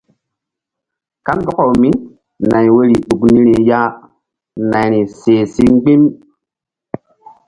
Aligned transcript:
Kandɔkawmínay 1.25 2.67
woyri 2.75 2.95
ɗuk 3.07 3.21
niri 3.33 3.53
ya 3.69 3.81
nayri 4.69 5.01
seh 5.19 5.41
si 5.53 5.63
mgbi̧m. 5.75 6.01